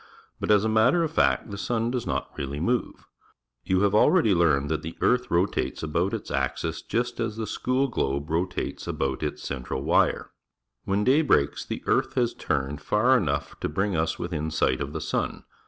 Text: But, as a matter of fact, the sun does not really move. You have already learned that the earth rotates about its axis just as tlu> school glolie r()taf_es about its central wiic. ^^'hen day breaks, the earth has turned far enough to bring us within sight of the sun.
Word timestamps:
But, 0.39 0.49
as 0.49 0.65
a 0.65 0.67
matter 0.67 1.03
of 1.03 1.11
fact, 1.11 1.51
the 1.51 1.59
sun 1.59 1.91
does 1.91 2.07
not 2.07 2.31
really 2.35 2.59
move. 2.59 3.05
You 3.63 3.81
have 3.81 3.93
already 3.93 4.33
learned 4.33 4.67
that 4.71 4.81
the 4.81 4.97
earth 4.99 5.29
rotates 5.29 5.83
about 5.83 6.11
its 6.11 6.31
axis 6.31 6.81
just 6.81 7.19
as 7.19 7.37
tlu> 7.37 7.47
school 7.47 7.87
glolie 7.87 8.25
r()taf_es 8.25 8.87
about 8.87 9.21
its 9.21 9.43
central 9.43 9.83
wiic. 9.83 10.25
^^'hen 10.87 11.05
day 11.05 11.21
breaks, 11.21 11.63
the 11.63 11.83
earth 11.85 12.15
has 12.15 12.33
turned 12.33 12.81
far 12.81 13.15
enough 13.15 13.59
to 13.59 13.69
bring 13.69 13.95
us 13.95 14.17
within 14.17 14.49
sight 14.49 14.81
of 14.81 14.91
the 14.93 15.01
sun. 15.01 15.43